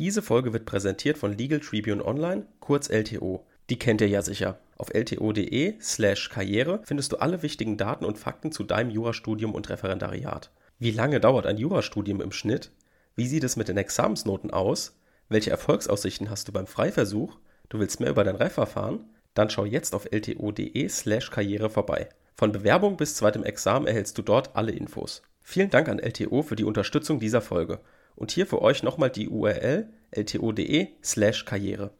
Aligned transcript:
Diese 0.00 0.22
Folge 0.22 0.54
wird 0.54 0.64
präsentiert 0.64 1.18
von 1.18 1.36
Legal 1.36 1.60
Tribune 1.60 2.02
Online, 2.02 2.46
kurz 2.58 2.88
LTO. 2.88 3.44
Die 3.68 3.78
kennt 3.78 4.00
ihr 4.00 4.08
ja 4.08 4.22
sicher. 4.22 4.58
Auf 4.78 4.88
lto.de/slash 4.94 6.30
Karriere 6.30 6.80
findest 6.84 7.12
du 7.12 7.18
alle 7.18 7.42
wichtigen 7.42 7.76
Daten 7.76 8.06
und 8.06 8.16
Fakten 8.16 8.50
zu 8.50 8.64
deinem 8.64 8.88
Jurastudium 8.88 9.54
und 9.54 9.68
Referendariat. 9.68 10.52
Wie 10.78 10.90
lange 10.90 11.20
dauert 11.20 11.44
ein 11.44 11.58
Jurastudium 11.58 12.22
im 12.22 12.32
Schnitt? 12.32 12.70
Wie 13.14 13.26
sieht 13.26 13.44
es 13.44 13.56
mit 13.56 13.68
den 13.68 13.76
Examensnoten 13.76 14.50
aus? 14.50 14.96
Welche 15.28 15.50
Erfolgsaussichten 15.50 16.30
hast 16.30 16.48
du 16.48 16.52
beim 16.52 16.66
Freiversuch? 16.66 17.36
Du 17.68 17.78
willst 17.78 18.00
mehr 18.00 18.08
über 18.08 18.24
dein 18.24 18.36
Reifverfahren? 18.36 19.04
Dann 19.34 19.50
schau 19.50 19.66
jetzt 19.66 19.94
auf 19.94 20.10
lto.de/slash 20.10 21.30
Karriere 21.30 21.68
vorbei. 21.68 22.08
Von 22.36 22.52
Bewerbung 22.52 22.96
bis 22.96 23.16
zweitem 23.16 23.44
Examen 23.44 23.86
erhältst 23.86 24.16
du 24.16 24.22
dort 24.22 24.56
alle 24.56 24.72
Infos. 24.72 25.20
Vielen 25.42 25.68
Dank 25.68 25.90
an 25.90 25.98
LTO 25.98 26.40
für 26.40 26.56
die 26.56 26.64
Unterstützung 26.64 27.20
dieser 27.20 27.42
Folge. 27.42 27.80
Und 28.20 28.32
hier 28.32 28.46
für 28.46 28.60
euch 28.60 28.82
nochmal 28.82 29.08
die 29.08 29.30
URL 29.30 29.88
lto.de/slash 30.10 31.46
Karriere. 31.46 31.90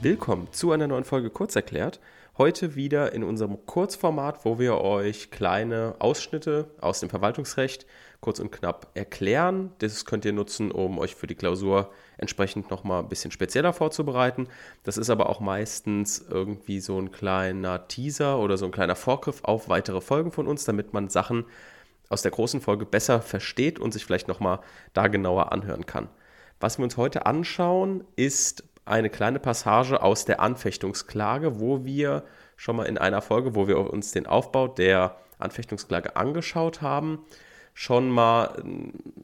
Willkommen 0.00 0.48
zu 0.50 0.72
einer 0.72 0.86
neuen 0.86 1.04
Folge 1.04 1.28
Kurzerklärt. 1.28 2.00
Heute 2.36 2.74
wieder 2.74 3.12
in 3.12 3.22
unserem 3.22 3.64
Kurzformat, 3.64 4.44
wo 4.44 4.58
wir 4.58 4.78
euch 4.80 5.30
kleine 5.30 5.94
Ausschnitte 6.00 6.68
aus 6.80 6.98
dem 6.98 7.08
Verwaltungsrecht 7.08 7.86
kurz 8.18 8.40
und 8.40 8.50
knapp 8.50 8.88
erklären. 8.94 9.70
Das 9.78 10.04
könnt 10.04 10.24
ihr 10.24 10.32
nutzen, 10.32 10.72
um 10.72 10.98
euch 10.98 11.14
für 11.14 11.28
die 11.28 11.36
Klausur 11.36 11.92
entsprechend 12.18 12.72
nochmal 12.72 13.04
ein 13.04 13.08
bisschen 13.08 13.30
spezieller 13.30 13.72
vorzubereiten. 13.72 14.48
Das 14.82 14.96
ist 14.96 15.10
aber 15.10 15.28
auch 15.28 15.38
meistens 15.38 16.26
irgendwie 16.28 16.80
so 16.80 16.98
ein 16.98 17.12
kleiner 17.12 17.86
Teaser 17.86 18.40
oder 18.40 18.58
so 18.58 18.64
ein 18.64 18.72
kleiner 18.72 18.96
Vorgriff 18.96 19.44
auf 19.44 19.68
weitere 19.68 20.00
Folgen 20.00 20.32
von 20.32 20.48
uns, 20.48 20.64
damit 20.64 20.92
man 20.92 21.10
Sachen 21.10 21.44
aus 22.08 22.22
der 22.22 22.32
großen 22.32 22.60
Folge 22.60 22.84
besser 22.84 23.22
versteht 23.22 23.78
und 23.78 23.92
sich 23.92 24.04
vielleicht 24.04 24.26
nochmal 24.26 24.58
da 24.92 25.06
genauer 25.06 25.52
anhören 25.52 25.86
kann. 25.86 26.08
Was 26.58 26.78
wir 26.78 26.82
uns 26.82 26.96
heute 26.96 27.26
anschauen, 27.26 28.02
ist 28.16 28.64
eine 28.84 29.10
kleine 29.10 29.38
Passage 29.38 30.02
aus 30.02 30.24
der 30.24 30.40
Anfechtungsklage, 30.40 31.60
wo 31.60 31.84
wir 31.84 32.24
schon 32.56 32.76
mal 32.76 32.84
in 32.84 32.98
einer 32.98 33.22
Folge, 33.22 33.54
wo 33.54 33.66
wir 33.68 33.78
uns 33.92 34.12
den 34.12 34.26
Aufbau 34.26 34.68
der 34.68 35.16
Anfechtungsklage 35.38 36.16
angeschaut 36.16 36.82
haben, 36.82 37.24
schon 37.76 38.08
mal 38.08 38.62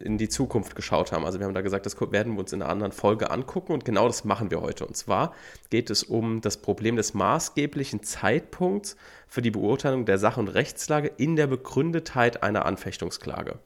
in 0.00 0.18
die 0.18 0.28
Zukunft 0.28 0.74
geschaut 0.74 1.12
haben. 1.12 1.24
Also 1.24 1.38
wir 1.38 1.46
haben 1.46 1.54
da 1.54 1.60
gesagt, 1.60 1.86
das 1.86 2.00
werden 2.00 2.32
wir 2.32 2.40
uns 2.40 2.52
in 2.52 2.60
einer 2.60 2.70
anderen 2.70 2.90
Folge 2.90 3.30
angucken 3.30 3.72
und 3.72 3.84
genau 3.84 4.08
das 4.08 4.24
machen 4.24 4.50
wir 4.50 4.60
heute. 4.60 4.86
Und 4.86 4.96
zwar 4.96 5.34
geht 5.70 5.88
es 5.88 6.02
um 6.02 6.40
das 6.40 6.56
Problem 6.56 6.96
des 6.96 7.14
maßgeblichen 7.14 8.02
Zeitpunkts 8.02 8.96
für 9.28 9.40
die 9.40 9.52
Beurteilung 9.52 10.04
der 10.04 10.18
Sach- 10.18 10.36
und 10.36 10.48
Rechtslage 10.48 11.12
in 11.16 11.36
der 11.36 11.46
Begründetheit 11.46 12.42
einer 12.42 12.66
Anfechtungsklage. 12.66 13.60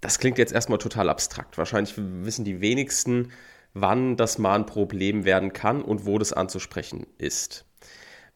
Das 0.00 0.18
klingt 0.18 0.38
jetzt 0.38 0.52
erstmal 0.52 0.78
total 0.78 1.10
abstrakt. 1.10 1.58
Wahrscheinlich 1.58 1.94
wissen 1.96 2.46
die 2.46 2.62
wenigsten, 2.62 3.30
wann 3.80 4.16
das 4.16 4.38
mal 4.38 4.54
ein 4.54 4.66
Problem 4.66 5.24
werden 5.24 5.52
kann 5.52 5.82
und 5.82 6.06
wo 6.06 6.18
das 6.18 6.32
anzusprechen 6.32 7.06
ist. 7.18 7.64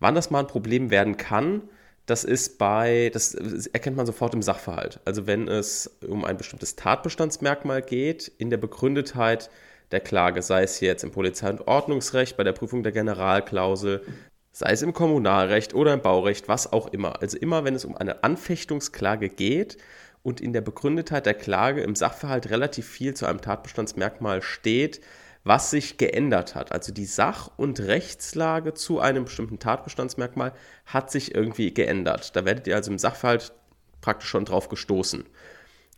Wann 0.01 0.15
das 0.15 0.31
mal 0.31 0.41
ein 0.41 0.47
Problem 0.47 0.91
werden 0.91 1.17
kann, 1.17 1.63
das 2.07 2.25
ist 2.25 2.59
bei, 2.59 3.11
das 3.13 3.35
erkennt 3.35 3.97
man 3.97 4.07
sofort 4.07 4.35
im 4.35 4.43
Sachverhalt. 4.43 5.01
Also 5.05 5.27
wenn 5.27 5.47
es 5.47 5.99
um 6.07 6.25
ein 6.25 6.37
bestimmtes 6.37 6.75
Tatbestandsmerkmal 6.75 7.83
geht, 7.83 8.27
in 8.39 8.51
der 8.51 8.57
Begründetheit 8.57 9.51
der 9.93 10.01
Klage, 10.01 10.43
sei 10.43 10.65
es 10.65 10.81
jetzt 10.81 11.05
im 11.05 11.13
Polizei- 11.13 11.51
und 11.51 11.69
Ordnungsrecht, 11.69 12.37
bei 12.37 12.45
der 12.45 12.53
Prüfung 12.53 12.83
der 12.83 12.93
Generalklausel, 12.93 14.03
sei 14.51 14.73
es 14.73 14.83
im 14.83 14.93
Kommunalrecht 14.93 15.75
oder 15.75 15.95
im 15.95 16.03
Baurecht, 16.03 16.49
was 16.49 16.73
auch 16.73 16.89
immer. 16.89 17.23
Also 17.23 17.39
immer, 17.39 17.65
wenn 17.65 17.75
es 17.75 17.85
um 17.85 17.97
eine 17.97 18.25
Anfechtungsklage 18.25 19.29
geht 19.29 19.79
und 20.23 20.41
in 20.41 20.53
der 20.53 20.61
Begründetheit 20.61 21.27
der 21.27 21.35
Klage 21.35 21.83
im 21.83 21.95
Sachverhalt 21.95 22.51
relativ 22.51 22.89
viel 22.89 23.15
zu 23.15 23.27
einem 23.27 23.41
Tatbestandsmerkmal 23.41 24.43
steht, 24.43 25.01
was 25.45 25.71
sich 25.71 25.97
geändert 25.99 26.55
hat. 26.55 26.73
Also 26.73 26.93
die 26.93 27.05
Sach- 27.05 27.51
und 27.57 27.81
Rechtslage 27.81 28.75
zu 28.75 29.01
einem 29.01 29.25
bestimmten 29.25 29.59
Tatbestandsmerkmal 29.59 30.53
hat 30.87 31.11
sich 31.11 31.35
irgendwie 31.35 31.75
geändert. 31.75 32.37
Da 32.37 32.45
werdet 32.45 32.67
ihr 32.67 32.77
also 32.77 32.91
im 32.91 32.99
Sachverhalt 32.99 33.53
praktisch 34.01 34.29
schon 34.29 34.45
drauf 34.45 34.69
gestoßen. 34.69 35.25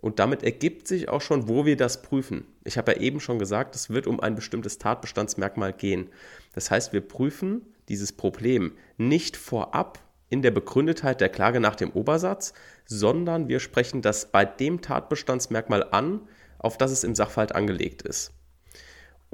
Und 0.00 0.19
damit 0.19 0.43
ergibt 0.43 0.87
sich 0.87 1.09
auch 1.09 1.22
schon, 1.22 1.49
wo 1.49 1.65
wir 1.65 1.77
das 1.77 2.03
prüfen. 2.03 2.47
Ich 2.62 2.77
habe 2.77 2.93
ja 2.93 2.99
eben 3.00 3.21
schon 3.21 3.38
gesagt, 3.38 3.75
es 3.75 3.88
wird 3.88 4.06
um 4.06 4.21
ein 4.21 4.34
bestimmtes 4.34 4.78
Tatbestandsmerkmal 4.78 5.72
gehen. 5.72 6.11
Das 6.55 6.71
heißt, 6.71 6.93
wir 6.93 7.00
prüfen 7.00 7.62
dieses 7.88 8.12
Problem 8.12 8.72
nicht 8.99 9.37
vorab 9.37 9.99
in 10.28 10.43
der 10.43 10.50
Begründetheit 10.50 11.21
der 11.21 11.28
Klage 11.28 11.61
nach 11.61 11.76
dem 11.76 11.91
Obersatz, 11.93 12.53
sondern 12.87 13.49
wir 13.49 13.61
sprechen 13.61 14.03
das 14.03 14.31
bei 14.31 14.44
dem 14.44 14.82
Tatbestandsmerkmal 14.82 15.88
an, 15.91 16.21
auf 16.59 16.76
das 16.76 16.91
es 16.91 17.05
im 17.05 17.15
Sachverhalt 17.15 17.55
angelegt 17.55 18.03
ist. 18.03 18.32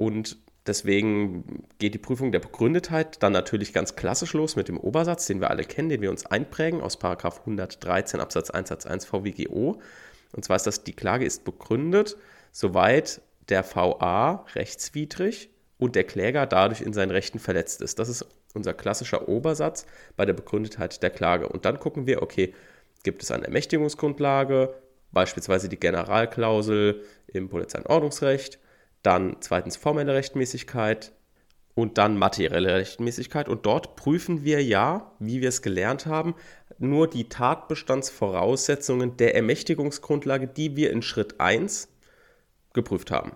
Und 0.01 0.37
deswegen 0.65 1.67
geht 1.77 1.93
die 1.93 1.99
Prüfung 1.99 2.31
der 2.31 2.39
Begründetheit 2.39 3.21
dann 3.21 3.33
natürlich 3.33 3.71
ganz 3.71 3.95
klassisch 3.95 4.33
los 4.33 4.55
mit 4.55 4.67
dem 4.67 4.79
Obersatz, 4.79 5.27
den 5.27 5.41
wir 5.41 5.51
alle 5.51 5.63
kennen, 5.63 5.89
den 5.89 6.01
wir 6.01 6.09
uns 6.09 6.25
einprägen 6.25 6.81
aus 6.81 6.97
113 6.99 8.19
Absatz 8.19 8.49
1 8.49 8.69
Satz 8.69 8.87
1 8.87 9.05
VWGO. 9.05 9.79
Und 10.31 10.43
zwar 10.43 10.55
ist 10.55 10.65
das, 10.65 10.83
die 10.83 10.95
Klage 10.95 11.23
ist 11.23 11.43
begründet, 11.43 12.17
soweit 12.51 13.21
der 13.49 13.63
VA 13.63 14.43
rechtswidrig 14.55 15.51
und 15.77 15.93
der 15.95 16.05
Kläger 16.05 16.47
dadurch 16.47 16.81
in 16.81 16.93
seinen 16.93 17.11
Rechten 17.11 17.37
verletzt 17.37 17.83
ist. 17.83 17.99
Das 17.99 18.09
ist 18.09 18.25
unser 18.55 18.73
klassischer 18.73 19.29
Obersatz 19.29 19.85
bei 20.15 20.25
der 20.25 20.33
Begründetheit 20.33 21.03
der 21.03 21.11
Klage. 21.11 21.47
Und 21.47 21.65
dann 21.65 21.79
gucken 21.79 22.07
wir, 22.07 22.23
okay, 22.23 22.55
gibt 23.03 23.21
es 23.21 23.29
eine 23.29 23.45
Ermächtigungsgrundlage, 23.45 24.73
beispielsweise 25.11 25.69
die 25.69 25.79
Generalklausel 25.79 27.03
im 27.27 27.49
Polizei- 27.49 27.77
und 27.77 27.85
Ordnungsrecht, 27.85 28.57
dann 29.03 29.37
zweitens 29.39 29.77
formelle 29.77 30.13
Rechtmäßigkeit 30.13 31.11
und 31.73 31.97
dann 31.97 32.17
materielle 32.17 32.75
Rechtmäßigkeit. 32.75 33.49
Und 33.49 33.65
dort 33.65 33.95
prüfen 33.95 34.43
wir 34.43 34.63
ja, 34.63 35.11
wie 35.19 35.41
wir 35.41 35.49
es 35.49 35.61
gelernt 35.61 36.05
haben, 36.05 36.35
nur 36.77 37.07
die 37.07 37.29
Tatbestandsvoraussetzungen 37.29 39.17
der 39.17 39.35
Ermächtigungsgrundlage, 39.35 40.47
die 40.47 40.75
wir 40.75 40.91
in 40.91 41.01
Schritt 41.01 41.39
1 41.39 41.89
geprüft 42.73 43.11
haben, 43.11 43.33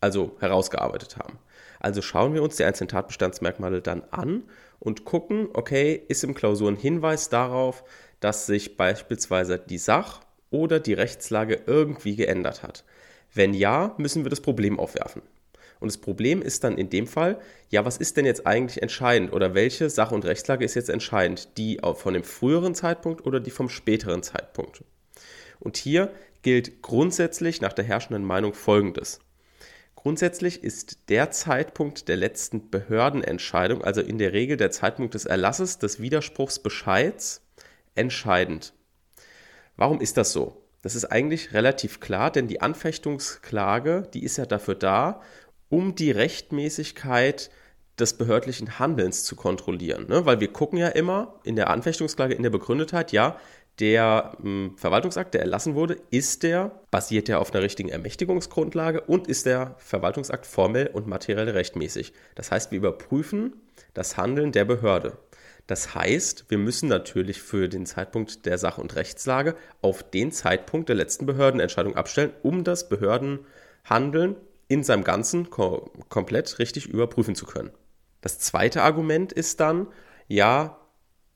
also 0.00 0.36
herausgearbeitet 0.40 1.16
haben. 1.16 1.38
Also 1.80 2.02
schauen 2.02 2.34
wir 2.34 2.42
uns 2.42 2.56
die 2.56 2.64
einzelnen 2.64 2.88
Tatbestandsmerkmale 2.88 3.82
dann 3.82 4.02
an 4.10 4.44
und 4.78 5.04
gucken, 5.04 5.48
okay, 5.52 6.00
ist 6.08 6.24
im 6.24 6.34
Klausur 6.34 6.70
ein 6.70 6.76
Hinweis 6.76 7.28
darauf, 7.28 7.84
dass 8.20 8.46
sich 8.46 8.76
beispielsweise 8.76 9.58
die 9.58 9.78
Sach- 9.78 10.20
oder 10.50 10.80
die 10.80 10.94
Rechtslage 10.94 11.62
irgendwie 11.66 12.16
geändert 12.16 12.62
hat. 12.62 12.84
Wenn 13.36 13.52
ja, 13.52 13.94
müssen 13.98 14.24
wir 14.24 14.30
das 14.30 14.40
Problem 14.40 14.80
aufwerfen. 14.80 15.22
Und 15.78 15.88
das 15.88 15.98
Problem 15.98 16.40
ist 16.40 16.64
dann 16.64 16.78
in 16.78 16.88
dem 16.88 17.06
Fall, 17.06 17.38
ja, 17.68 17.84
was 17.84 17.98
ist 17.98 18.16
denn 18.16 18.24
jetzt 18.24 18.46
eigentlich 18.46 18.82
entscheidend 18.82 19.32
oder 19.34 19.54
welche 19.54 19.90
Sach- 19.90 20.10
und 20.10 20.24
Rechtslage 20.24 20.64
ist 20.64 20.74
jetzt 20.74 20.88
entscheidend? 20.88 21.58
Die 21.58 21.78
von 21.96 22.14
dem 22.14 22.24
früheren 22.24 22.74
Zeitpunkt 22.74 23.26
oder 23.26 23.38
die 23.38 23.50
vom 23.50 23.68
späteren 23.68 24.22
Zeitpunkt? 24.22 24.84
Und 25.60 25.76
hier 25.76 26.12
gilt 26.40 26.80
grundsätzlich 26.80 27.60
nach 27.60 27.74
der 27.74 27.84
herrschenden 27.84 28.24
Meinung 28.24 28.54
Folgendes. 28.54 29.20
Grundsätzlich 29.96 30.64
ist 30.64 31.10
der 31.10 31.30
Zeitpunkt 31.30 32.08
der 32.08 32.16
letzten 32.16 32.70
Behördenentscheidung, 32.70 33.84
also 33.84 34.00
in 34.00 34.16
der 34.16 34.32
Regel 34.32 34.56
der 34.56 34.70
Zeitpunkt 34.70 35.12
des 35.12 35.26
Erlasses 35.26 35.78
des 35.78 36.00
Widerspruchsbescheids, 36.00 37.42
entscheidend. 37.94 38.72
Warum 39.76 40.00
ist 40.00 40.16
das 40.16 40.32
so? 40.32 40.65
Das 40.86 40.94
ist 40.94 41.06
eigentlich 41.06 41.52
relativ 41.52 41.98
klar, 41.98 42.30
denn 42.30 42.46
die 42.46 42.60
Anfechtungsklage, 42.60 44.08
die 44.14 44.22
ist 44.22 44.36
ja 44.36 44.46
dafür 44.46 44.76
da, 44.76 45.20
um 45.68 45.96
die 45.96 46.12
Rechtmäßigkeit 46.12 47.50
des 47.98 48.16
behördlichen 48.16 48.78
Handelns 48.78 49.24
zu 49.24 49.34
kontrollieren. 49.34 50.06
Ne? 50.06 50.26
Weil 50.26 50.38
wir 50.38 50.52
gucken 50.52 50.78
ja 50.78 50.86
immer 50.86 51.40
in 51.42 51.56
der 51.56 51.70
Anfechtungsklage, 51.70 52.34
in 52.34 52.44
der 52.44 52.50
Begründetheit, 52.50 53.10
ja, 53.10 53.36
der 53.80 54.36
hm, 54.40 54.74
Verwaltungsakt, 54.76 55.34
der 55.34 55.40
erlassen 55.40 55.74
wurde, 55.74 55.96
ist 56.10 56.44
der, 56.44 56.80
basiert 56.92 57.26
der 57.26 57.40
auf 57.40 57.52
einer 57.52 57.64
richtigen 57.64 57.88
Ermächtigungsgrundlage 57.88 59.00
und 59.00 59.26
ist 59.26 59.44
der 59.44 59.74
Verwaltungsakt 59.78 60.46
formell 60.46 60.86
und 60.86 61.08
materiell 61.08 61.48
rechtmäßig. 61.48 62.12
Das 62.36 62.52
heißt, 62.52 62.70
wir 62.70 62.78
überprüfen 62.78 63.54
das 63.92 64.16
Handeln 64.16 64.52
der 64.52 64.64
Behörde. 64.64 65.18
Das 65.66 65.94
heißt, 65.94 66.46
wir 66.48 66.58
müssen 66.58 66.88
natürlich 66.88 67.42
für 67.42 67.68
den 67.68 67.86
Zeitpunkt 67.86 68.46
der 68.46 68.58
Sach- 68.58 68.78
und 68.78 68.94
Rechtslage 68.94 69.56
auf 69.82 70.08
den 70.08 70.30
Zeitpunkt 70.30 70.88
der 70.88 70.96
letzten 70.96 71.26
Behördenentscheidung 71.26 71.96
abstellen, 71.96 72.32
um 72.42 72.62
das 72.62 72.88
Behördenhandeln 72.88 74.36
in 74.68 74.84
seinem 74.84 75.04
Ganzen 75.04 75.50
ko 75.50 75.90
komplett 76.08 76.58
richtig 76.58 76.86
überprüfen 76.86 77.34
zu 77.34 77.46
können. 77.46 77.70
Das 78.20 78.38
zweite 78.38 78.82
Argument 78.82 79.32
ist 79.32 79.60
dann, 79.60 79.88
ja, 80.28 80.78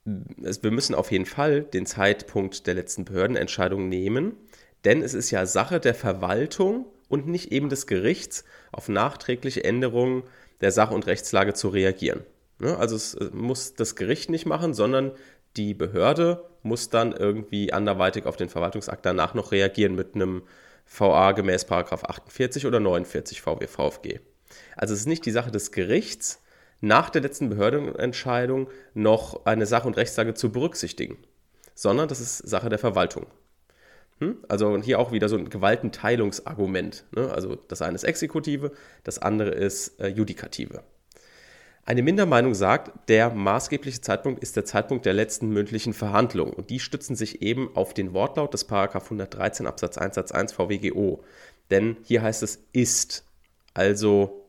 wir 0.04 0.70
müssen 0.70 0.94
auf 0.94 1.10
jeden 1.12 1.26
Fall 1.26 1.62
den 1.62 1.86
Zeitpunkt 1.86 2.66
der 2.66 2.74
letzten 2.74 3.04
Behördenentscheidung 3.04 3.88
nehmen, 3.88 4.36
denn 4.84 5.02
es 5.02 5.14
ist 5.14 5.30
ja 5.30 5.44
Sache 5.44 5.78
der 5.78 5.94
Verwaltung 5.94 6.86
und 7.08 7.26
nicht 7.26 7.52
eben 7.52 7.68
des 7.68 7.86
Gerichts, 7.86 8.44
auf 8.72 8.88
nachträgliche 8.88 9.62
Änderungen 9.62 10.22
der 10.60 10.72
Sach- 10.72 10.90
und 10.90 11.06
Rechtslage 11.06 11.54
zu 11.54 11.68
reagieren. 11.68 12.22
Ne? 12.60 12.76
Also 12.76 12.96
es 12.96 13.14
äh, 13.14 13.30
muss 13.32 13.74
das 13.74 13.96
Gericht 13.96 14.30
nicht 14.30 14.46
machen, 14.46 14.74
sondern 14.74 15.12
die 15.56 15.74
Behörde 15.74 16.44
muss 16.62 16.90
dann 16.90 17.12
irgendwie 17.12 17.72
anderweitig 17.72 18.26
auf 18.26 18.36
den 18.36 18.48
Verwaltungsakt 18.48 19.04
danach 19.04 19.34
noch 19.34 19.52
reagieren 19.52 19.94
mit 19.94 20.14
einem 20.14 20.42
VA 20.86 21.32
gemäß 21.32 21.66
48 21.70 22.66
oder 22.66 22.80
49 22.80 23.40
VW 23.40 23.66
VfG. 23.66 24.20
Also 24.76 24.94
es 24.94 25.00
ist 25.00 25.06
nicht 25.06 25.26
die 25.26 25.30
Sache 25.30 25.50
des 25.50 25.72
Gerichts, 25.72 26.42
nach 26.80 27.10
der 27.10 27.22
letzten 27.22 27.50
Behördenentscheidung 27.50 28.68
noch 28.94 29.44
eine 29.44 29.66
Sach- 29.66 29.84
und 29.84 29.96
Rechtslage 29.96 30.34
zu 30.34 30.50
berücksichtigen, 30.50 31.18
sondern 31.74 32.08
das 32.08 32.20
ist 32.20 32.38
Sache 32.38 32.68
der 32.68 32.78
Verwaltung. 32.78 33.26
Hm? 34.18 34.38
Also 34.48 34.80
hier 34.82 34.98
auch 34.98 35.12
wieder 35.12 35.28
so 35.28 35.36
ein 35.36 35.50
Gewaltenteilungsargument. 35.50 37.04
Ne? 37.12 37.30
Also 37.30 37.56
das 37.56 37.82
eine 37.82 37.94
ist 37.94 38.04
Exekutive, 38.04 38.72
das 39.04 39.18
andere 39.18 39.50
ist 39.50 40.00
äh, 40.00 40.08
Judikative. 40.08 40.82
Eine 41.90 42.04
Mindermeinung 42.04 42.54
sagt, 42.54 42.92
der 43.08 43.30
maßgebliche 43.30 44.00
Zeitpunkt 44.00 44.44
ist 44.44 44.54
der 44.54 44.64
Zeitpunkt 44.64 45.06
der 45.06 45.12
letzten 45.12 45.48
mündlichen 45.48 45.92
Verhandlung. 45.92 46.52
Und 46.52 46.70
die 46.70 46.78
stützen 46.78 47.16
sich 47.16 47.42
eben 47.42 47.74
auf 47.74 47.94
den 47.94 48.14
Wortlaut 48.14 48.54
des 48.54 48.70
113 48.70 49.66
Absatz 49.66 49.98
1 49.98 50.14
Satz 50.14 50.30
1 50.30 50.52
VWGO. 50.52 51.24
Denn 51.68 51.96
hier 52.04 52.22
heißt 52.22 52.44
es 52.44 52.62
ist, 52.72 53.24
also 53.74 54.46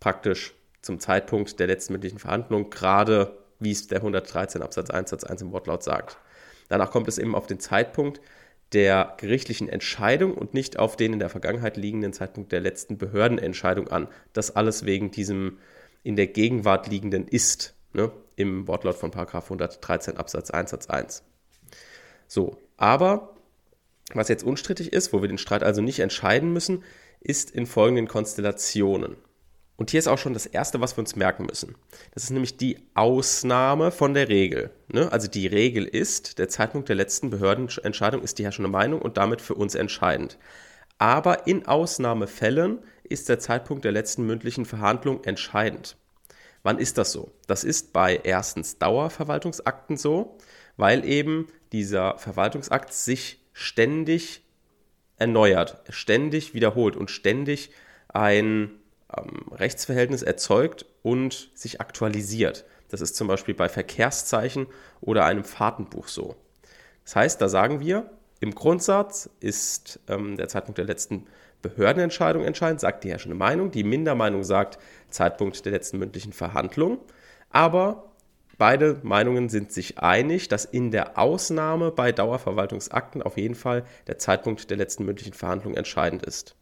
praktisch 0.00 0.52
zum 0.80 0.98
Zeitpunkt 0.98 1.60
der 1.60 1.68
letzten 1.68 1.92
mündlichen 1.92 2.18
Verhandlung, 2.18 2.70
gerade 2.70 3.38
wie 3.60 3.70
es 3.70 3.86
der 3.86 3.98
113 3.98 4.62
Absatz 4.62 4.90
1 4.90 5.10
Satz 5.10 5.22
1 5.22 5.42
im 5.42 5.52
Wortlaut 5.52 5.84
sagt. 5.84 6.18
Danach 6.68 6.90
kommt 6.90 7.06
es 7.06 7.18
eben 7.18 7.36
auf 7.36 7.46
den 7.46 7.60
Zeitpunkt 7.60 8.20
der 8.72 9.14
gerichtlichen 9.16 9.68
Entscheidung 9.68 10.34
und 10.34 10.54
nicht 10.54 10.76
auf 10.76 10.96
den 10.96 11.12
in 11.12 11.18
der 11.20 11.28
Vergangenheit 11.28 11.76
liegenden 11.76 12.12
Zeitpunkt 12.12 12.50
der 12.50 12.60
letzten 12.60 12.98
Behördenentscheidung 12.98 13.86
an. 13.86 14.08
Das 14.32 14.56
alles 14.56 14.84
wegen 14.84 15.12
diesem 15.12 15.58
in 16.02 16.16
der 16.16 16.26
Gegenwart 16.26 16.88
liegenden 16.88 17.28
ist, 17.28 17.74
ne, 17.92 18.10
im 18.36 18.66
Wortlaut 18.66 18.96
von 18.96 19.12
113 19.12 20.16
Absatz 20.16 20.50
1 20.50 20.70
Satz 20.70 20.88
1. 20.88 21.22
So, 22.26 22.56
aber 22.76 23.36
was 24.14 24.28
jetzt 24.28 24.44
unstrittig 24.44 24.92
ist, 24.92 25.12
wo 25.12 25.22
wir 25.22 25.28
den 25.28 25.38
Streit 25.38 25.62
also 25.62 25.80
nicht 25.80 26.00
entscheiden 26.00 26.52
müssen, 26.52 26.84
ist 27.20 27.50
in 27.50 27.66
folgenden 27.66 28.08
Konstellationen. 28.08 29.16
Und 29.76 29.90
hier 29.90 29.98
ist 29.98 30.08
auch 30.08 30.18
schon 30.18 30.34
das 30.34 30.46
Erste, 30.46 30.80
was 30.80 30.96
wir 30.96 31.00
uns 31.00 31.16
merken 31.16 31.46
müssen. 31.46 31.74
Das 32.12 32.24
ist 32.24 32.30
nämlich 32.30 32.56
die 32.56 32.78
Ausnahme 32.94 33.90
von 33.90 34.14
der 34.14 34.28
Regel. 34.28 34.70
Ne? 34.88 35.10
Also 35.10 35.28
die 35.28 35.46
Regel 35.46 35.84
ist, 35.84 36.38
der 36.38 36.48
Zeitpunkt 36.48 36.88
der 36.88 36.96
letzten 36.96 37.30
Behördenentscheidung 37.30 38.22
ist 38.22 38.38
die 38.38 38.44
herrschende 38.44 38.70
Meinung 38.70 39.00
und 39.00 39.16
damit 39.16 39.40
für 39.40 39.54
uns 39.54 39.74
entscheidend. 39.74 40.38
Aber 40.98 41.46
in 41.46 41.66
Ausnahmefällen 41.66 42.80
ist 43.12 43.28
der 43.28 43.38
Zeitpunkt 43.38 43.84
der 43.84 43.92
letzten 43.92 44.26
mündlichen 44.26 44.64
Verhandlung 44.64 45.22
entscheidend. 45.24 45.96
Wann 46.62 46.78
ist 46.78 46.98
das 46.98 47.12
so? 47.12 47.32
Das 47.46 47.64
ist 47.64 47.92
bei 47.92 48.20
erstens 48.22 48.78
Dauerverwaltungsakten 48.78 49.96
so, 49.96 50.38
weil 50.76 51.04
eben 51.04 51.48
dieser 51.72 52.18
Verwaltungsakt 52.18 52.92
sich 52.92 53.40
ständig 53.52 54.42
erneuert, 55.16 55.82
ständig 55.88 56.54
wiederholt 56.54 56.96
und 56.96 57.10
ständig 57.10 57.70
ein 58.08 58.70
ähm, 59.16 59.52
Rechtsverhältnis 59.52 60.22
erzeugt 60.22 60.86
und 61.02 61.50
sich 61.54 61.80
aktualisiert. 61.80 62.64
Das 62.88 63.00
ist 63.00 63.16
zum 63.16 63.28
Beispiel 63.28 63.54
bei 63.54 63.68
Verkehrszeichen 63.68 64.66
oder 65.00 65.24
einem 65.24 65.44
Fahrtenbuch 65.44 66.08
so. 66.08 66.36
Das 67.04 67.16
heißt, 67.16 67.40
da 67.40 67.48
sagen 67.48 67.80
wir, 67.80 68.10
im 68.40 68.54
Grundsatz 68.54 69.30
ist 69.40 70.00
ähm, 70.08 70.36
der 70.36 70.48
Zeitpunkt 70.48 70.78
der 70.78 70.84
letzten 70.84 71.26
Behördenentscheidung 71.62 72.44
entscheidend, 72.44 72.80
sagt 72.80 73.04
die 73.04 73.10
herrschende 73.10 73.36
Meinung. 73.36 73.70
Die 73.70 73.84
Mindermeinung 73.84 74.44
sagt 74.44 74.78
Zeitpunkt 75.08 75.64
der 75.64 75.72
letzten 75.72 75.98
mündlichen 75.98 76.32
Verhandlung. 76.32 76.98
Aber 77.50 78.12
beide 78.58 78.98
Meinungen 79.02 79.48
sind 79.48 79.72
sich 79.72 79.98
einig, 79.98 80.48
dass 80.48 80.64
in 80.64 80.90
der 80.90 81.18
Ausnahme 81.18 81.90
bei 81.90 82.12
Dauerverwaltungsakten 82.12 83.22
auf 83.22 83.36
jeden 83.36 83.54
Fall 83.54 83.84
der 84.06 84.18
Zeitpunkt 84.18 84.70
der 84.70 84.76
letzten 84.76 85.04
mündlichen 85.04 85.34
Verhandlung 85.34 85.74
entscheidend 85.74 86.24
ist. 86.24 86.56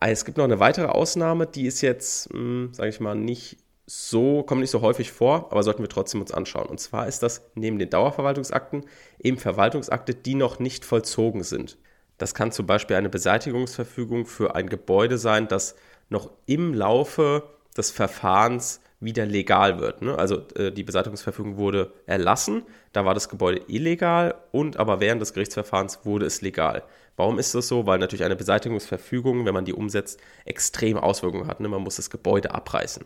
Es 0.00 0.24
gibt 0.24 0.36
noch 0.36 0.44
eine 0.44 0.60
weitere 0.60 0.86
Ausnahme, 0.86 1.46
die 1.46 1.66
ist 1.66 1.80
jetzt, 1.80 2.30
hm, 2.30 2.70
sage 2.72 2.90
ich 2.90 3.00
mal, 3.00 3.14
nicht 3.14 3.58
so, 3.86 4.42
kommt 4.42 4.60
nicht 4.60 4.70
so 4.70 4.80
häufig 4.80 5.12
vor, 5.12 5.48
aber 5.50 5.62
sollten 5.62 5.82
wir 5.82 5.88
trotzdem 5.88 6.20
uns 6.20 6.32
anschauen. 6.32 6.66
Und 6.66 6.80
zwar 6.80 7.06
ist 7.06 7.22
das 7.22 7.42
neben 7.54 7.78
den 7.78 7.88
Dauerverwaltungsakten 7.88 8.84
eben 9.18 9.38
Verwaltungsakte, 9.38 10.14
die 10.14 10.34
noch 10.34 10.58
nicht 10.58 10.84
vollzogen 10.84 11.44
sind. 11.44 11.78
Das 12.18 12.34
kann 12.34 12.52
zum 12.52 12.66
Beispiel 12.66 12.96
eine 12.96 13.08
Beseitigungsverfügung 13.08 14.26
für 14.26 14.54
ein 14.54 14.68
Gebäude 14.68 15.18
sein, 15.18 15.48
das 15.48 15.76
noch 16.08 16.30
im 16.46 16.72
Laufe 16.72 17.42
des 17.76 17.90
Verfahrens 17.90 18.80
wieder 19.00 19.26
legal 19.26 19.78
wird. 19.80 20.02
Ne? 20.02 20.18
Also 20.18 20.42
äh, 20.54 20.72
die 20.72 20.82
Beseitigungsverfügung 20.82 21.56
wurde 21.56 21.92
erlassen, 22.06 22.62
da 22.92 23.04
war 23.04 23.14
das 23.14 23.28
Gebäude 23.28 23.62
illegal 23.68 24.34
und 24.52 24.78
aber 24.78 25.00
während 25.00 25.20
des 25.20 25.34
Gerichtsverfahrens 25.34 26.00
wurde 26.04 26.24
es 26.24 26.40
legal. 26.40 26.82
Warum 27.16 27.38
ist 27.38 27.54
das 27.54 27.68
so? 27.68 27.86
Weil 27.86 27.98
natürlich 27.98 28.24
eine 28.24 28.36
Beseitigungsverfügung, 28.36 29.44
wenn 29.44 29.54
man 29.54 29.64
die 29.64 29.72
umsetzt, 29.72 30.20
extrem 30.44 30.96
Auswirkungen 30.96 31.46
hat. 31.46 31.60
Ne? 31.60 31.68
Man 31.68 31.82
muss 31.82 31.96
das 31.96 32.10
Gebäude 32.10 32.54
abreißen. 32.54 33.04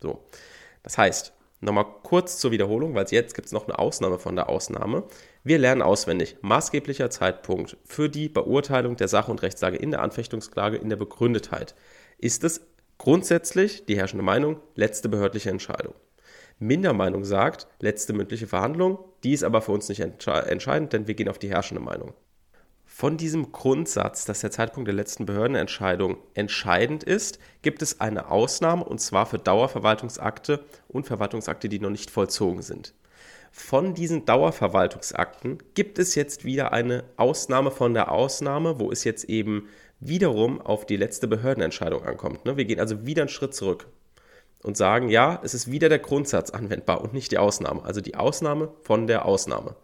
So. 0.00 0.24
Das 0.82 0.98
heißt, 0.98 1.32
nochmal 1.62 1.86
kurz 2.02 2.38
zur 2.38 2.50
Wiederholung, 2.50 2.94
weil 2.94 3.06
jetzt 3.08 3.34
gibt 3.34 3.46
es 3.46 3.52
noch 3.52 3.66
eine 3.66 3.78
Ausnahme 3.78 4.18
von 4.18 4.36
der 4.36 4.48
Ausnahme. 4.48 5.04
Wir 5.44 5.58
lernen 5.58 5.82
auswendig, 5.82 6.36
maßgeblicher 6.42 7.10
Zeitpunkt 7.10 7.76
für 7.84 8.08
die 8.08 8.28
Beurteilung 8.28 8.96
der 8.96 9.08
Sache 9.08 9.30
und 9.30 9.42
Rechtslage 9.42 9.76
in 9.76 9.92
der 9.92 10.02
Anfechtungsklage 10.02 10.76
in 10.76 10.88
der 10.88 10.96
Begründetheit 10.96 11.74
ist 12.18 12.44
es 12.44 12.66
grundsätzlich 12.98 13.86
die 13.86 13.96
herrschende 13.96 14.24
Meinung, 14.24 14.60
letzte 14.74 15.08
behördliche 15.08 15.50
Entscheidung. 15.50 15.94
Mindermeinung 16.58 17.24
sagt, 17.24 17.66
letzte 17.80 18.12
mündliche 18.12 18.46
Verhandlung, 18.46 18.98
die 19.24 19.32
ist 19.32 19.42
aber 19.42 19.62
für 19.62 19.72
uns 19.72 19.88
nicht 19.88 20.00
entscheidend, 20.00 20.92
denn 20.92 21.08
wir 21.08 21.14
gehen 21.14 21.28
auf 21.28 21.38
die 21.38 21.50
herrschende 21.50 21.82
Meinung. 21.82 22.14
Von 22.94 23.16
diesem 23.16 23.52
Grundsatz, 23.52 24.26
dass 24.26 24.42
der 24.42 24.50
Zeitpunkt 24.50 24.86
der 24.86 24.94
letzten 24.94 25.24
Behördenentscheidung 25.24 26.18
entscheidend 26.34 27.02
ist, 27.02 27.38
gibt 27.62 27.80
es 27.80 28.00
eine 28.00 28.30
Ausnahme 28.30 28.84
und 28.84 29.00
zwar 29.00 29.24
für 29.24 29.38
Dauerverwaltungsakte 29.38 30.60
und 30.88 31.06
Verwaltungsakte, 31.06 31.70
die 31.70 31.80
noch 31.80 31.90
nicht 31.90 32.10
vollzogen 32.10 32.60
sind. 32.60 32.92
Von 33.50 33.94
diesen 33.94 34.26
Dauerverwaltungsakten 34.26 35.58
gibt 35.74 35.98
es 35.98 36.14
jetzt 36.14 36.44
wieder 36.44 36.74
eine 36.74 37.02
Ausnahme 37.16 37.70
von 37.70 37.94
der 37.94 38.12
Ausnahme, 38.12 38.78
wo 38.78 38.92
es 38.92 39.04
jetzt 39.04 39.24
eben 39.24 39.68
wiederum 39.98 40.60
auf 40.60 40.84
die 40.84 40.96
letzte 40.96 41.26
Behördenentscheidung 41.26 42.04
ankommt. 42.04 42.44
Ne? 42.44 42.58
Wir 42.58 42.66
gehen 42.66 42.78
also 42.78 43.06
wieder 43.06 43.22
einen 43.22 43.30
Schritt 43.30 43.54
zurück 43.54 43.86
und 44.62 44.76
sagen, 44.76 45.08
ja, 45.08 45.40
es 45.42 45.54
ist 45.54 45.72
wieder 45.72 45.88
der 45.88 45.98
Grundsatz 45.98 46.50
anwendbar 46.50 47.00
und 47.00 47.14
nicht 47.14 47.32
die 47.32 47.38
Ausnahme. 47.38 47.84
Also 47.84 48.02
die 48.02 48.16
Ausnahme 48.16 48.70
von 48.82 49.06
der 49.06 49.24
Ausnahme. 49.24 49.76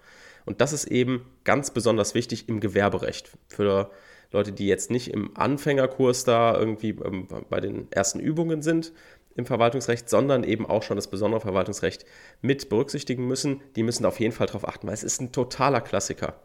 Und 0.48 0.62
das 0.62 0.72
ist 0.72 0.86
eben 0.86 1.26
ganz 1.44 1.72
besonders 1.72 2.14
wichtig 2.14 2.48
im 2.48 2.58
Gewerberecht. 2.58 3.36
Für 3.48 3.90
Leute, 4.32 4.50
die 4.50 4.66
jetzt 4.66 4.90
nicht 4.90 5.12
im 5.12 5.36
Anfängerkurs 5.36 6.24
da 6.24 6.58
irgendwie 6.58 6.96
ähm, 7.04 7.28
bei 7.50 7.60
den 7.60 7.92
ersten 7.92 8.18
Übungen 8.18 8.62
sind, 8.62 8.94
im 9.36 9.44
Verwaltungsrecht, 9.44 10.08
sondern 10.08 10.44
eben 10.44 10.64
auch 10.64 10.82
schon 10.82 10.96
das 10.96 11.10
besondere 11.10 11.42
Verwaltungsrecht 11.42 12.06
mit 12.40 12.70
berücksichtigen 12.70 13.26
müssen. 13.26 13.60
Die 13.76 13.82
müssen 13.82 14.06
auf 14.06 14.20
jeden 14.20 14.32
Fall 14.32 14.46
darauf 14.46 14.66
achten, 14.66 14.86
weil 14.86 14.94
es 14.94 15.04
ist 15.04 15.20
ein 15.20 15.32
totaler 15.32 15.82
Klassiker. 15.82 16.40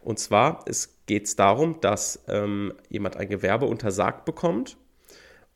Und 0.00 0.18
zwar 0.18 0.64
geht 1.04 1.26
es 1.26 1.36
darum, 1.36 1.78
dass 1.82 2.24
ähm, 2.28 2.72
jemand 2.88 3.18
ein 3.18 3.28
Gewerbe 3.28 3.66
untersagt 3.66 4.24
bekommt. 4.24 4.78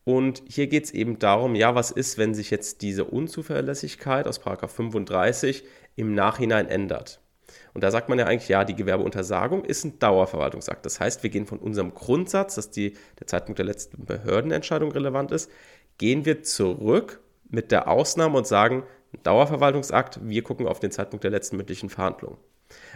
Und 0.05 0.43
hier 0.47 0.67
geht 0.67 0.85
es 0.85 0.91
eben 0.91 1.19
darum, 1.19 1.55
ja, 1.55 1.75
was 1.75 1.91
ist, 1.93 2.19
wenn 2.19 2.35
sich 2.35 2.51
jetzt 2.51 2.83
diese 2.83 3.07
Unzuverlässigkeit 3.07 4.29
aus 4.29 4.37
35 4.37 5.65
im 5.97 6.15
Nachhinein 6.15 6.69
ändert? 6.69 7.23
Und 7.75 7.83
da 7.85 7.91
sagt 7.91 8.09
man 8.09 8.19
ja 8.19 8.27
eigentlich, 8.27 8.49
ja, 8.49 8.65
die 8.65 8.75
Gewerbeuntersagung 8.75 9.65
ist 9.65 9.85
ein 9.85 9.99
Dauerverwaltungsakt. 9.99 10.85
Das 10.87 11.01
heißt, 11.01 11.23
wir 11.23 11.31
gehen 11.31 11.47
von 11.47 11.59
unserem 11.59 11.95
Grundsatz, 11.95 12.55
dass 12.55 12.71
die, 12.71 12.95
der 13.19 13.27
Zeitpunkt 13.27 13.59
der 13.59 13.67
letzten 13.67 14.05
Behördenentscheidung 14.05 14.93
relevant 14.93 15.33
ist, 15.33 15.51
gehen 15.99 16.25
wir 16.25 16.43
zurück 16.43 17.21
mit 17.49 17.73
der 17.73 17.89
Ausnahme 17.89 18.39
und 18.39 18.47
sagen, 18.47 18.85
Dauerverwaltungsakt, 19.23 20.21
wir 20.23 20.43
gucken 20.43 20.67
auf 20.67 20.81
den 20.81 20.93
Zeitpunkt 20.93 21.25
der 21.25 21.31
letzten 21.31 21.57
mündlichen 21.57 21.91
Verhandlung. 21.91 22.37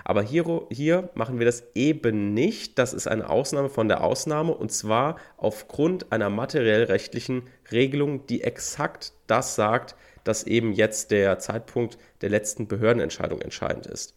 Aber 0.04 0.23
hier, 0.23 0.66
hier 0.70 1.11
machen 1.14 1.38
wir 1.38 1.46
das 1.46 1.64
eben 1.75 2.34
nicht. 2.34 2.78
Das 2.78 2.92
ist 2.92 3.08
eine 3.08 3.28
Ausnahme 3.28 3.68
von 3.68 3.88
der 3.88 4.04
Ausnahme 4.04 4.54
und 4.54 4.70
zwar 4.70 5.16
aufgrund 5.37 6.12
einer 6.12 6.30
materiell-rechtlichen 6.30 7.42
Regelung, 7.73 8.26
die 8.26 8.42
exakt 8.42 9.12
das 9.26 9.56
sagt, 9.56 9.96
dass 10.23 10.44
eben 10.44 10.73
jetzt 10.73 11.11
der 11.11 11.38
Zeitpunkt 11.38 11.99
der 12.20 12.30
letzten 12.30 12.66
Behördenentscheidung 12.66 13.40
entscheidend 13.40 13.87
ist. 13.87 14.14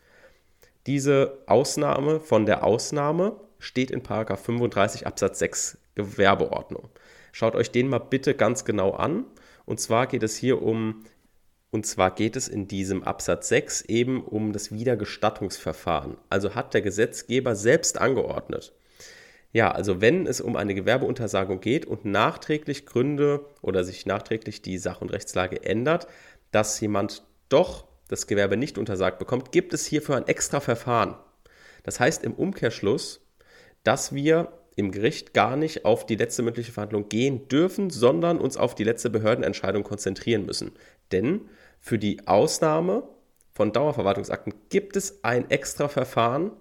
Diese 0.88 1.40
Ausnahme 1.48 2.22
von 2.22 2.46
der 2.46 2.64
Ausnahme 2.64 3.40
steht 3.60 3.92
in 3.92 4.02
35 4.04 5.06
Absatz 5.06 5.40
6 5.40 5.78
Gewerbeordnung. 5.96 6.90
Schaut 7.34 7.56
euch 7.56 7.72
den 7.72 7.90
mal 7.90 8.00
bitte 8.00 8.34
ganz 8.34 8.64
genau 8.64 8.92
an. 8.92 9.26
Und 9.66 9.82
zwar 9.82 10.08
geht 10.08 10.24
es 10.24 10.38
hier 10.38 10.62
um, 10.62 11.04
und 11.72 11.86
zwar 11.86 12.16
geht 12.16 12.38
es 12.38 12.48
in 12.48 12.70
diesem 12.70 13.04
Absatz 13.04 13.50
6 13.50 13.82
eben 13.82 14.24
um 14.24 14.54
das 14.54 14.72
Wiedergestattungsverfahren. 14.72 16.16
Also 16.30 16.56
hat 16.56 16.74
der 16.74 16.82
Gesetzgeber 16.82 17.58
selbst 17.58 18.00
angeordnet. 18.00 18.74
Ja, 19.52 19.72
also 19.72 20.00
wenn 20.00 20.26
es 20.26 20.40
um 20.40 20.56
eine 20.56 20.74
Gewerbeuntersagung 20.74 21.60
geht 21.60 21.86
und 21.86 22.06
nachträglich 22.06 22.86
Gründe 22.86 23.46
oder 23.62 23.84
sich 23.84 24.06
nachträglich 24.06 24.62
die 24.62 24.78
Sach- 24.78 25.02
und 25.02 25.12
Rechtslage 25.12 25.64
ändert, 25.64 26.08
dass 26.52 26.80
jemand 26.80 27.24
doch 27.50 27.87
das 28.08 28.28
Gewerbe 28.28 28.58
nicht 28.58 28.78
untersagt 28.78 29.20
bekommt, 29.20 29.52
gibt 29.52 29.74
es 29.74 29.86
hierfür 29.86 30.16
ein 30.16 30.28
extra 30.28 30.60
Verfahren. 30.60 31.16
Das 31.84 32.00
heißt 32.00 32.24
im 32.24 32.34
Umkehrschluss, 32.34 33.22
dass 33.84 34.14
wir 34.14 34.54
im 34.76 34.92
Gericht 34.92 35.34
gar 35.34 35.56
nicht 35.56 35.86
auf 35.86 36.06
die 36.06 36.16
letzte 36.16 36.44
mündliche 36.44 36.72
Verhandlung 36.72 37.10
gehen 37.10 37.48
dürfen, 37.48 37.90
sondern 37.90 38.40
uns 38.40 38.58
auf 38.58 38.76
die 38.76 38.84
letzte 38.84 39.10
Behördenentscheidung 39.10 39.84
konzentrieren 39.84 40.46
müssen. 40.46 40.74
Denn 41.12 41.50
für 41.80 41.98
die 41.98 42.28
Ausnahme 42.28 43.08
von 43.54 43.72
Dauerverwaltungsakten 43.72 44.54
gibt 44.70 44.96
es 44.96 45.24
ein 45.24 45.50
extra 45.50 45.88
Verfahren 45.88 46.52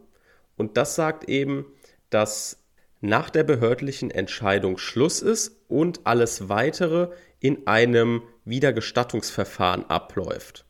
und 0.57 0.77
das 0.77 0.95
sagt 0.95 1.29
eben, 1.29 1.67
dass 2.11 2.63
nach 3.01 3.31
der 3.31 3.45
behördlichen 3.45 4.11
Entscheidung 4.11 4.79
Schluss 4.79 5.21
ist 5.21 5.61
und 5.69 6.01
alles 6.05 6.49
weitere 6.49 7.11
in 7.41 7.67
einem 7.67 8.23
Wiedergestattungsverfahren 8.45 9.89
abläuft. 9.91 10.66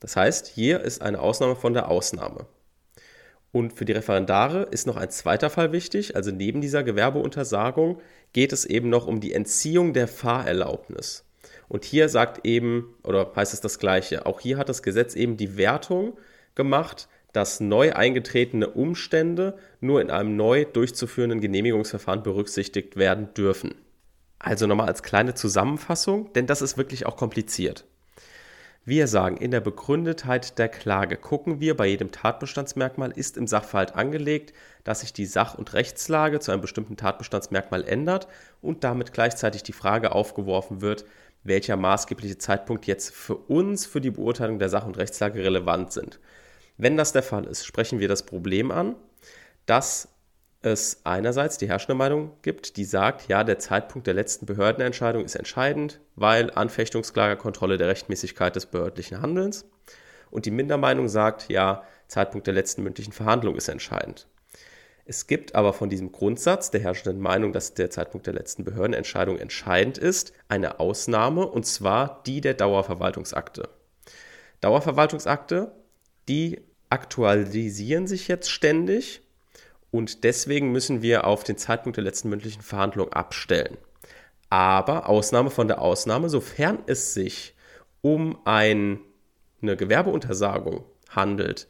Das 0.00 0.16
heißt, 0.16 0.46
hier 0.46 0.80
ist 0.80 1.02
eine 1.02 1.20
Ausnahme 1.20 1.56
von 1.56 1.74
der 1.74 1.88
Ausnahme. 1.88 2.46
Und 3.50 3.72
für 3.72 3.84
die 3.84 3.92
Referendare 3.92 4.68
ist 4.70 4.86
noch 4.86 4.96
ein 4.96 5.10
zweiter 5.10 5.50
Fall 5.50 5.72
wichtig. 5.72 6.16
Also 6.16 6.30
neben 6.30 6.60
dieser 6.60 6.82
Gewerbeuntersagung 6.82 8.00
geht 8.32 8.52
es 8.52 8.64
eben 8.64 8.90
noch 8.90 9.06
um 9.06 9.20
die 9.20 9.32
Entziehung 9.32 9.94
der 9.94 10.06
Fahrerlaubnis. 10.06 11.24
Und 11.68 11.84
hier 11.84 12.08
sagt 12.08 12.46
eben, 12.46 12.94
oder 13.04 13.32
heißt 13.34 13.54
es 13.54 13.60
das 13.60 13.78
Gleiche, 13.78 14.26
auch 14.26 14.40
hier 14.40 14.58
hat 14.58 14.68
das 14.68 14.82
Gesetz 14.82 15.14
eben 15.14 15.36
die 15.36 15.56
Wertung 15.56 16.18
gemacht, 16.54 17.08
dass 17.32 17.60
neu 17.60 17.92
eingetretene 17.92 18.68
Umstände 18.68 19.58
nur 19.80 20.00
in 20.00 20.10
einem 20.10 20.36
neu 20.36 20.64
durchzuführenden 20.64 21.40
Genehmigungsverfahren 21.40 22.22
berücksichtigt 22.22 22.96
werden 22.96 23.32
dürfen. 23.34 23.74
Also 24.38 24.66
nochmal 24.66 24.88
als 24.88 25.02
kleine 25.02 25.34
Zusammenfassung, 25.34 26.32
denn 26.32 26.46
das 26.46 26.62
ist 26.62 26.78
wirklich 26.78 27.06
auch 27.06 27.16
kompliziert. 27.16 27.84
Wir 28.88 29.06
sagen, 29.06 29.36
in 29.36 29.50
der 29.50 29.60
Begründetheit 29.60 30.58
der 30.58 30.70
Klage 30.70 31.18
gucken 31.18 31.60
wir 31.60 31.76
bei 31.76 31.88
jedem 31.88 32.10
Tatbestandsmerkmal, 32.10 33.10
ist 33.10 33.36
im 33.36 33.46
Sachverhalt 33.46 33.94
angelegt, 33.94 34.54
dass 34.82 35.00
sich 35.00 35.12
die 35.12 35.26
Sach- 35.26 35.56
und 35.56 35.74
Rechtslage 35.74 36.40
zu 36.40 36.52
einem 36.52 36.62
bestimmten 36.62 36.96
Tatbestandsmerkmal 36.96 37.84
ändert 37.84 38.28
und 38.62 38.84
damit 38.84 39.12
gleichzeitig 39.12 39.62
die 39.62 39.74
Frage 39.74 40.12
aufgeworfen 40.12 40.80
wird, 40.80 41.04
welcher 41.44 41.76
maßgebliche 41.76 42.38
Zeitpunkt 42.38 42.86
jetzt 42.86 43.14
für 43.14 43.36
uns 43.36 43.84
für 43.84 44.00
die 44.00 44.10
Beurteilung 44.10 44.58
der 44.58 44.70
Sach- 44.70 44.86
und 44.86 44.96
Rechtslage 44.96 45.44
relevant 45.44 45.92
sind. 45.92 46.18
Wenn 46.78 46.96
das 46.96 47.12
der 47.12 47.22
Fall 47.22 47.44
ist, 47.44 47.66
sprechen 47.66 47.98
wir 47.98 48.08
das 48.08 48.22
Problem 48.22 48.70
an, 48.70 48.96
dass 49.66 50.08
es 50.60 51.00
einerseits 51.04 51.58
die 51.58 51.68
herrschende 51.68 51.94
Meinung 51.94 52.32
gibt, 52.42 52.76
die 52.76 52.84
sagt, 52.84 53.28
ja, 53.28 53.44
der 53.44 53.58
Zeitpunkt 53.58 54.06
der 54.06 54.14
letzten 54.14 54.46
Behördenentscheidung 54.46 55.24
ist 55.24 55.36
entscheidend, 55.36 56.00
weil 56.16 56.50
Anfechtungsklagerkontrolle 56.50 57.78
der 57.78 57.88
Rechtmäßigkeit 57.88 58.56
des 58.56 58.66
behördlichen 58.66 59.22
Handelns. 59.22 59.66
Und 60.30 60.46
die 60.46 60.50
Mindermeinung 60.50 61.08
sagt, 61.08 61.48
ja, 61.48 61.84
Zeitpunkt 62.08 62.46
der 62.46 62.54
letzten 62.54 62.82
mündlichen 62.82 63.12
Verhandlung 63.12 63.56
ist 63.56 63.68
entscheidend. 63.68 64.26
Es 65.04 65.26
gibt 65.26 65.54
aber 65.54 65.72
von 65.72 65.88
diesem 65.88 66.12
Grundsatz 66.12 66.70
der 66.70 66.80
herrschenden 66.80 67.22
Meinung, 67.22 67.52
dass 67.52 67.72
der 67.72 67.90
Zeitpunkt 67.90 68.26
der 68.26 68.34
letzten 68.34 68.64
Behördenentscheidung 68.64 69.38
entscheidend 69.38 69.96
ist, 69.96 70.34
eine 70.48 70.80
Ausnahme, 70.80 71.46
und 71.46 71.64
zwar 71.64 72.22
die 72.26 72.42
der 72.42 72.54
Dauerverwaltungsakte. 72.54 73.70
Dauerverwaltungsakte, 74.60 75.72
die 76.28 76.60
aktualisieren 76.90 78.06
sich 78.06 78.28
jetzt 78.28 78.50
ständig 78.50 79.22
und 79.90 80.24
deswegen 80.24 80.72
müssen 80.72 81.02
wir 81.02 81.26
auf 81.26 81.44
den 81.44 81.56
Zeitpunkt 81.56 81.96
der 81.96 82.04
letzten 82.04 82.28
mündlichen 82.28 82.62
Verhandlung 82.62 83.12
abstellen. 83.12 83.78
Aber 84.50 85.08
Ausnahme 85.08 85.50
von 85.50 85.68
der 85.68 85.80
Ausnahme, 85.80 86.28
sofern 86.28 86.78
es 86.86 87.14
sich 87.14 87.54
um 88.00 88.38
ein, 88.44 89.00
eine 89.62 89.76
Gewerbeuntersagung 89.76 90.84
handelt, 91.10 91.66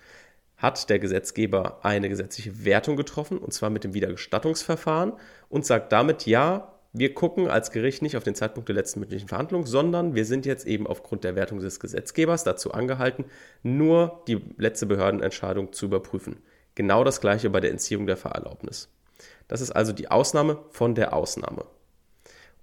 hat 0.57 0.91
der 0.91 0.99
Gesetzgeber 0.99 1.85
eine 1.85 2.09
gesetzliche 2.09 2.65
Wertung 2.65 2.97
getroffen, 2.97 3.39
und 3.39 3.53
zwar 3.53 3.71
mit 3.71 3.85
dem 3.85 3.95
Wiedergestattungsverfahren, 3.95 5.13
und 5.49 5.65
sagt 5.65 5.93
damit, 5.93 6.27
ja, 6.27 6.75
wir 6.93 7.15
gucken 7.15 7.49
als 7.49 7.71
Gericht 7.71 8.03
nicht 8.03 8.17
auf 8.17 8.25
den 8.25 8.35
Zeitpunkt 8.35 8.69
der 8.69 8.75
letzten 8.75 9.01
mündlichen 9.01 9.29
Verhandlung, 9.29 9.67
sondern 9.67 10.15
wir 10.15 10.25
sind 10.25 10.47
jetzt 10.47 10.67
eben 10.67 10.87
aufgrund 10.87 11.23
der 11.23 11.37
Wertung 11.37 11.61
des 11.61 11.79
Gesetzgebers 11.79 12.45
dazu 12.45 12.73
angehalten, 12.73 13.27
nur 13.63 14.25
die 14.27 14.41
letzte 14.57 14.87
Behördenentscheidung 14.87 15.73
zu 15.73 15.87
überprüfen. 15.87 16.39
Genau 16.79 17.03
das 17.03 17.21
gleiche 17.21 17.51
bei 17.51 17.59
der 17.59 17.73
Entziehung 17.73 18.07
der 18.07 18.17
Fahrerlaubnis. 18.17 18.89
Das 19.49 19.61
ist 19.61 19.73
also 19.73 19.93
die 19.93 20.13
Ausnahme 20.13 20.61
von 20.71 20.95
der 20.95 21.13
Ausnahme. 21.13 21.65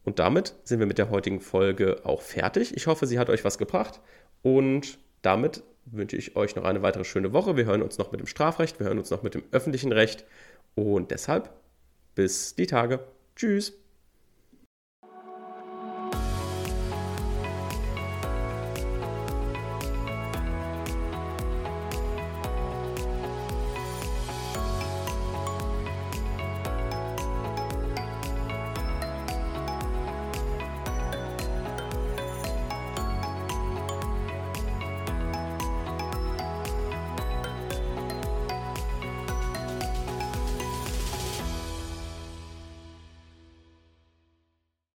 Und 0.06 0.20
damit 0.20 0.56
sind 0.64 0.80
wir 0.80 0.86
mit 0.86 0.98
der 0.98 1.10
heutigen 1.10 1.42
Folge 1.42 2.00
auch 2.06 2.22
fertig. 2.22 2.78
Ich 2.78 2.88
hoffe, 2.88 3.08
sie 3.08 3.20
hat 3.20 3.30
euch 3.30 3.44
was 3.44 3.58
gebracht 3.58 4.00
und 4.42 5.00
damit 5.22 5.64
wünsche 5.84 6.16
ich 6.16 6.38
euch 6.38 6.56
noch 6.56 6.64
eine 6.64 6.82
weitere 6.82 7.04
schöne 7.04 7.34
Woche. 7.34 7.58
Wir 7.58 7.66
hören 7.66 7.82
uns 7.82 7.98
noch 7.98 8.14
mit 8.14 8.22
dem 8.22 8.28
Strafrecht, 8.28 8.80
wir 8.80 8.88
hören 8.88 9.00
uns 9.00 9.10
noch 9.10 9.22
mit 9.22 9.34
dem 9.34 9.44
öffentlichen 9.52 9.92
Recht 9.92 10.24
und 10.76 11.12
deshalb 11.12 11.50
bis 12.16 12.56
die 12.56 12.68
Tage. 12.68 13.02
Tschüss. 13.36 13.74